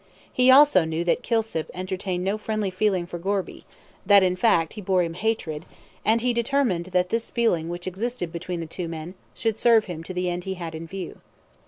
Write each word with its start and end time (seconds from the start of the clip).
He 0.33 0.49
also 0.49 0.83
knew 0.83 1.03
that 1.03 1.21
Kilsip 1.21 1.69
entertained 1.75 2.23
no 2.23 2.39
friendly 2.39 2.71
feeling 2.71 3.05
for 3.05 3.19
Gorby, 3.19 3.65
that, 4.03 4.23
in 4.23 4.35
fact, 4.35 4.73
he 4.73 4.81
bore 4.81 5.03
him 5.03 5.13
hatred, 5.13 5.63
and 6.03 6.21
he 6.21 6.33
determined 6.33 6.87
that 6.87 7.09
this 7.09 7.29
feeling 7.29 7.69
which 7.69 7.85
existed 7.85 8.31
between 8.31 8.61
the 8.61 8.65
two 8.65 8.87
men, 8.87 9.13
should 9.35 9.59
serve 9.59 9.85
him 9.85 10.03
to 10.05 10.13
the 10.15 10.27
end 10.27 10.45
he 10.45 10.55
had 10.55 10.73
in 10.73 10.87
view. 10.87 11.21